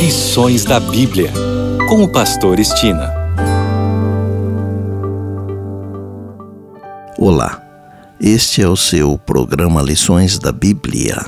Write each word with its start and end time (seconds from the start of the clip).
Lições 0.00 0.64
da 0.64 0.80
Bíblia, 0.80 1.30
com 1.86 2.02
o 2.02 2.08
Pastor 2.08 2.58
Estina. 2.58 3.12
Olá, 7.18 7.62
este 8.18 8.62
é 8.62 8.66
o 8.66 8.76
seu 8.76 9.18
programa 9.18 9.82
Lições 9.82 10.38
da 10.38 10.52
Bíblia. 10.52 11.22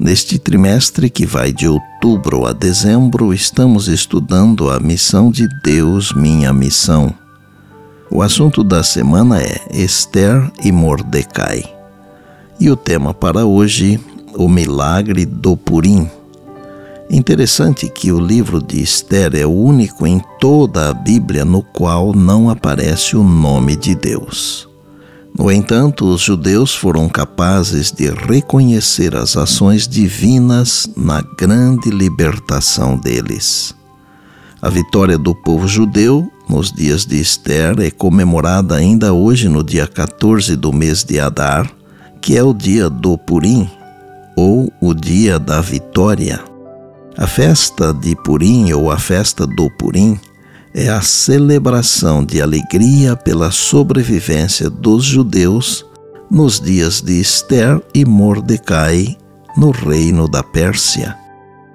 Neste 0.00 0.38
trimestre 0.38 1.10
que 1.10 1.26
vai 1.26 1.52
de 1.52 1.68
outubro 1.68 2.46
a 2.46 2.54
dezembro, 2.54 3.34
estamos 3.34 3.86
estudando 3.86 4.70
a 4.70 4.80
missão 4.80 5.30
de 5.30 5.46
Deus, 5.62 6.10
minha 6.14 6.54
missão. 6.54 7.12
O 8.10 8.22
assunto 8.22 8.64
da 8.64 8.82
semana 8.82 9.42
é 9.42 9.60
Esther 9.70 10.50
e 10.64 10.72
Mordecai. 10.72 11.62
E 12.58 12.70
o 12.70 12.76
tema 12.76 13.12
para 13.12 13.44
hoje, 13.44 14.00
o 14.34 14.48
milagre 14.48 15.26
do 15.26 15.54
Purim. 15.54 16.08
Interessante 17.10 17.88
que 17.88 18.10
o 18.10 18.18
livro 18.18 18.62
de 18.62 18.82
Esther 18.82 19.34
é 19.34 19.44
o 19.44 19.50
único 19.50 20.06
em 20.06 20.20
toda 20.40 20.88
a 20.88 20.94
Bíblia 20.94 21.44
no 21.44 21.62
qual 21.62 22.14
não 22.14 22.48
aparece 22.48 23.16
o 23.16 23.22
nome 23.22 23.76
de 23.76 23.94
Deus. 23.94 24.68
No 25.36 25.50
entanto, 25.50 26.06
os 26.06 26.20
judeus 26.20 26.74
foram 26.74 27.08
capazes 27.08 27.90
de 27.90 28.08
reconhecer 28.08 29.16
as 29.16 29.36
ações 29.36 29.86
divinas 29.86 30.88
na 30.96 31.20
grande 31.20 31.90
libertação 31.90 32.96
deles. 32.96 33.74
A 34.62 34.70
vitória 34.70 35.18
do 35.18 35.34
povo 35.34 35.66
judeu 35.68 36.30
nos 36.48 36.72
dias 36.72 37.04
de 37.04 37.20
Esther 37.20 37.80
é 37.80 37.90
comemorada 37.90 38.76
ainda 38.76 39.12
hoje 39.12 39.48
no 39.48 39.62
dia 39.62 39.86
14 39.86 40.56
do 40.56 40.72
mês 40.72 41.02
de 41.02 41.18
Adar, 41.18 41.70
que 42.20 42.36
é 42.36 42.42
o 42.42 42.54
dia 42.54 42.88
do 42.88 43.18
Purim, 43.18 43.68
ou 44.36 44.72
o 44.80 44.94
dia 44.94 45.38
da 45.38 45.60
vitória. 45.60 46.53
A 47.16 47.28
festa 47.28 47.94
de 47.94 48.16
Purim 48.16 48.72
ou 48.72 48.90
a 48.90 48.98
festa 48.98 49.46
do 49.46 49.70
Purim 49.70 50.18
é 50.74 50.88
a 50.88 51.00
celebração 51.00 52.24
de 52.24 52.42
alegria 52.42 53.14
pela 53.14 53.52
sobrevivência 53.52 54.68
dos 54.68 55.04
judeus 55.04 55.86
nos 56.28 56.58
dias 56.58 57.00
de 57.00 57.20
Esther 57.20 57.80
e 57.94 58.04
Mordecai 58.04 59.16
no 59.56 59.70
reino 59.70 60.26
da 60.26 60.42
Pérsia. 60.42 61.16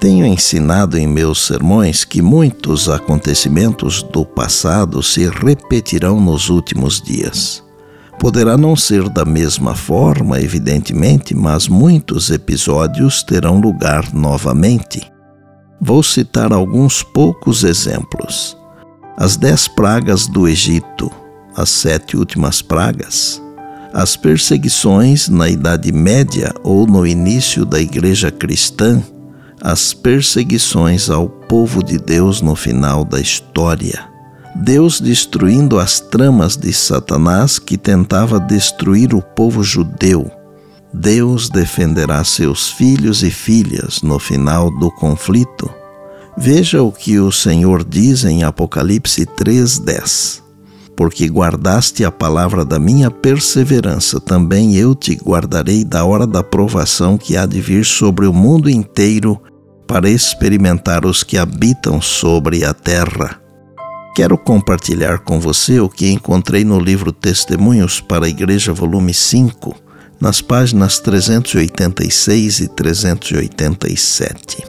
Tenho 0.00 0.26
ensinado 0.26 0.98
em 0.98 1.06
meus 1.06 1.46
sermões 1.46 2.04
que 2.04 2.20
muitos 2.20 2.88
acontecimentos 2.88 4.02
do 4.02 4.26
passado 4.26 5.00
se 5.00 5.28
repetirão 5.28 6.20
nos 6.20 6.50
últimos 6.50 7.00
dias. 7.00 7.62
Poderá 8.18 8.56
não 8.56 8.74
ser 8.74 9.08
da 9.08 9.24
mesma 9.24 9.76
forma, 9.76 10.40
evidentemente, 10.40 11.36
mas 11.36 11.68
muitos 11.68 12.30
episódios 12.30 13.22
terão 13.22 13.60
lugar 13.60 14.12
novamente. 14.12 15.08
Vou 15.80 16.02
citar 16.02 16.52
alguns 16.52 17.02
poucos 17.02 17.64
exemplos. 17.64 18.54
As 19.16 19.36
dez 19.36 19.66
pragas 19.66 20.26
do 20.26 20.46
Egito, 20.46 21.10
as 21.56 21.70
sete 21.70 22.18
últimas 22.18 22.60
pragas, 22.60 23.42
as 23.92 24.14
perseguições 24.14 25.28
na 25.28 25.48
Idade 25.48 25.90
Média 25.90 26.52
ou 26.62 26.86
no 26.86 27.06
início 27.06 27.64
da 27.64 27.80
Igreja 27.80 28.30
Cristã, 28.30 29.02
as 29.62 29.94
perseguições 29.94 31.08
ao 31.08 31.28
povo 31.28 31.82
de 31.82 31.98
Deus 31.98 32.42
no 32.42 32.54
final 32.54 33.02
da 33.02 33.18
história. 33.18 34.04
Deus 34.54 35.00
destruindo 35.00 35.78
as 35.78 35.98
tramas 35.98 36.56
de 36.56 36.72
Satanás 36.74 37.58
que 37.58 37.78
tentava 37.78 38.38
destruir 38.38 39.14
o 39.14 39.22
povo 39.22 39.62
judeu. 39.62 40.30
Deus 40.92 41.48
defenderá 41.48 42.22
seus 42.24 42.70
filhos 42.70 43.22
e 43.22 43.30
filhas 43.30 44.02
no 44.02 44.18
final 44.18 44.70
do 44.70 44.90
conflito. 44.90 45.70
Veja 46.36 46.82
o 46.82 46.90
que 46.90 47.18
o 47.18 47.30
Senhor 47.30 47.84
diz 47.84 48.24
em 48.24 48.42
Apocalipse 48.42 49.24
3:10. 49.24 50.42
Porque 50.96 51.26
guardaste 51.26 52.04
a 52.04 52.10
palavra 52.10 52.64
da 52.64 52.78
minha 52.78 53.10
perseverança, 53.10 54.20
também 54.20 54.74
eu 54.74 54.94
te 54.94 55.14
guardarei 55.14 55.84
da 55.84 56.04
hora 56.04 56.26
da 56.26 56.42
provação 56.42 57.16
que 57.16 57.36
há 57.36 57.46
de 57.46 57.60
vir 57.60 57.84
sobre 57.84 58.26
o 58.26 58.32
mundo 58.32 58.68
inteiro 58.68 59.40
para 59.86 60.10
experimentar 60.10 61.06
os 61.06 61.22
que 61.22 61.38
habitam 61.38 62.02
sobre 62.02 62.64
a 62.64 62.74
terra. 62.74 63.40
Quero 64.14 64.36
compartilhar 64.36 65.20
com 65.20 65.40
você 65.40 65.80
o 65.80 65.88
que 65.88 66.10
encontrei 66.10 66.64
no 66.64 66.78
livro 66.78 67.12
Testemunhos 67.12 68.00
para 68.00 68.26
a 68.26 68.28
Igreja, 68.28 68.72
volume 68.72 69.14
5, 69.14 69.74
nas 70.20 70.40
páginas 70.42 70.98
386 70.98 72.60
e 72.60 72.68
387. 72.68 74.64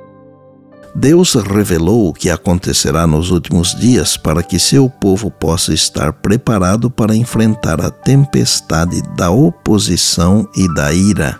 Deus 0.93 1.35
revelou 1.35 2.09
o 2.09 2.13
que 2.13 2.29
acontecerá 2.29 3.07
nos 3.07 3.31
últimos 3.31 3.73
dias 3.73 4.17
para 4.17 4.43
que 4.43 4.59
seu 4.59 4.89
povo 4.89 5.31
possa 5.31 5.73
estar 5.73 6.11
preparado 6.11 6.91
para 6.91 7.15
enfrentar 7.15 7.79
a 7.81 7.89
tempestade 7.89 9.01
da 9.15 9.31
oposição 9.31 10.47
e 10.55 10.73
da 10.73 10.93
ira. 10.93 11.39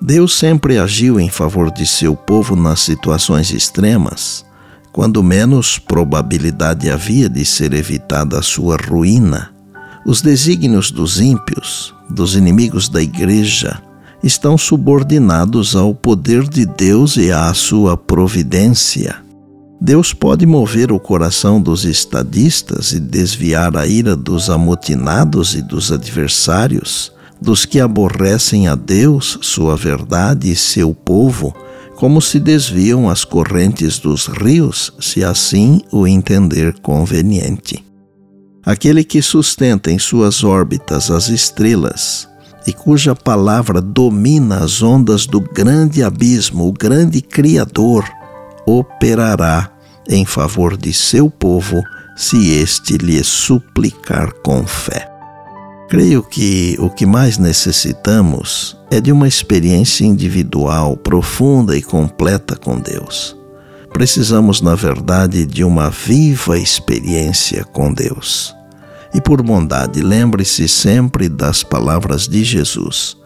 Deus 0.00 0.36
sempre 0.36 0.78
agiu 0.78 1.20
em 1.20 1.30
favor 1.30 1.70
de 1.70 1.86
seu 1.86 2.16
povo 2.16 2.56
nas 2.56 2.80
situações 2.80 3.52
extremas, 3.52 4.44
quando 4.92 5.22
menos 5.22 5.78
probabilidade 5.78 6.90
havia 6.90 7.28
de 7.28 7.44
ser 7.44 7.72
evitada 7.72 8.36
a 8.36 8.42
sua 8.42 8.76
ruína. 8.76 9.54
Os 10.04 10.20
desígnios 10.20 10.90
dos 10.90 11.20
ímpios, 11.20 11.94
dos 12.10 12.34
inimigos 12.34 12.88
da 12.88 13.00
igreja, 13.00 13.80
estão 14.22 14.58
subordinados 14.58 15.76
ao 15.76 15.94
poder 15.94 16.48
de 16.48 16.66
Deus 16.66 17.16
e 17.16 17.30
à 17.30 17.54
sua 17.54 17.96
providência. 17.96 19.16
Deus 19.80 20.12
pode 20.12 20.44
mover 20.44 20.90
o 20.90 20.98
coração 20.98 21.60
dos 21.60 21.84
estadistas 21.84 22.92
e 22.92 22.98
desviar 22.98 23.76
a 23.76 23.86
ira 23.86 24.16
dos 24.16 24.50
amotinados 24.50 25.54
e 25.54 25.62
dos 25.62 25.92
adversários, 25.92 27.12
dos 27.40 27.64
que 27.64 27.78
aborrecem 27.78 28.66
a 28.66 28.74
Deus, 28.74 29.38
sua 29.40 29.76
verdade 29.76 30.50
e 30.50 30.56
seu 30.56 30.92
povo, 30.92 31.54
como 31.96 32.20
se 32.20 32.40
desviam 32.40 33.08
as 33.08 33.24
correntes 33.24 34.00
dos 34.00 34.26
rios, 34.26 34.92
se 35.00 35.22
assim 35.22 35.80
o 35.92 36.06
entender 36.06 36.74
conveniente. 36.80 37.91
Aquele 38.64 39.02
que 39.02 39.20
sustenta 39.20 39.90
em 39.90 39.98
suas 39.98 40.44
órbitas 40.44 41.10
as 41.10 41.28
estrelas, 41.28 42.28
e 42.66 42.72
cuja 42.72 43.14
palavra 43.14 43.80
domina 43.80 44.58
as 44.58 44.82
ondas 44.82 45.26
do 45.26 45.40
grande 45.40 46.02
abismo, 46.02 46.68
o 46.68 46.72
grande 46.72 47.20
Criador, 47.20 48.04
operará 48.64 49.68
em 50.08 50.24
favor 50.24 50.76
de 50.76 50.92
seu 50.92 51.28
povo 51.28 51.82
se 52.16 52.50
este 52.50 52.96
lhe 52.98 53.22
suplicar 53.24 54.32
com 54.44 54.64
fé. 54.64 55.08
Creio 55.88 56.22
que 56.22 56.76
o 56.78 56.88
que 56.88 57.04
mais 57.04 57.38
necessitamos 57.38 58.76
é 58.90 59.00
de 59.00 59.10
uma 59.10 59.26
experiência 59.26 60.04
individual, 60.04 60.96
profunda 60.96 61.76
e 61.76 61.82
completa 61.82 62.56
com 62.56 62.78
Deus. 62.78 63.36
Precisamos, 63.92 64.60
na 64.60 64.74
verdade, 64.74 65.44
de 65.44 65.62
uma 65.62 65.90
viva 65.90 66.58
experiência 66.58 67.64
com 67.64 67.92
Deus. 67.92 68.54
E 69.14 69.20
por 69.20 69.42
bondade, 69.42 70.00
lembre-se 70.00 70.66
sempre 70.66 71.28
das 71.28 71.62
palavras 71.62 72.26
de 72.26 72.42
Jesus. 72.42 73.16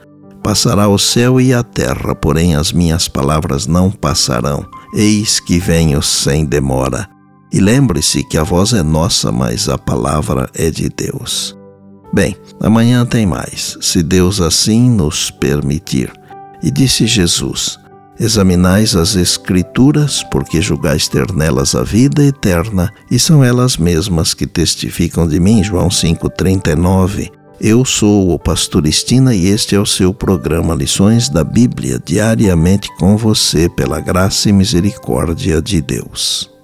Passará 0.43 0.89
o 0.89 0.99
céu 0.99 1.41
e 1.41 1.55
a 1.55 1.63
terra, 1.63 2.15
porém 2.15 2.57
as 2.57 2.73
minhas 2.73 3.09
palavras 3.09 3.67
não 3.67 3.91
passarão. 3.91 4.65
Eis 4.95 5.41
que 5.41 5.59
venho 5.59 6.03
sem 6.03 6.45
demora. 6.45 7.09
E 7.53 7.61
lembre-se 7.61 8.25
que 8.25 8.37
a 8.37 8.43
voz 8.43 8.73
é 8.73 8.83
nossa, 8.83 9.31
mas 9.31 9.69
a 9.69 9.79
palavra 9.79 10.51
é 10.55 10.71
de 10.71 10.89
Deus. 10.89 11.57
Bem, 12.13 12.37
amanhã 12.61 13.05
tem 13.05 13.27
mais, 13.27 13.77
se 13.81 14.03
Deus 14.03 14.41
assim 14.41 14.91
nos 14.91 15.31
permitir. 15.31 16.13
E 16.63 16.71
disse 16.71 17.07
Jesus: 17.07 17.79
Examinais 18.19 18.97
as 18.97 19.15
Escrituras, 19.15 20.23
porque 20.31 20.63
julgais 20.63 21.07
ter 21.07 21.31
nelas 21.33 21.75
a 21.75 21.83
vida 21.83 22.25
eterna, 22.25 22.91
e 23.11 23.19
são 23.19 23.45
elas 23.45 23.77
mesmas 23.77 24.33
que 24.33 24.47
testificam 24.47 25.29
de 25.29 25.39
mim. 25.39 25.63
João 25.63 25.89
5,39. 25.89 27.31
Eu 27.61 27.85
sou 27.85 28.31
o 28.33 28.39
Pastor 28.39 28.87
Estina 28.87 29.35
e 29.35 29.47
este 29.47 29.75
é 29.75 29.81
o 29.81 29.87
seu 29.87 30.13
programa 30.13 30.75
Lições 30.75 31.29
da 31.29 31.45
Bíblia, 31.45 32.01
diariamente 32.05 32.89
com 32.99 33.17
você, 33.17 33.69
pela 33.69 34.01
graça 34.01 34.49
e 34.49 34.53
misericórdia 34.53 35.61
de 35.61 35.81
Deus. 35.81 36.56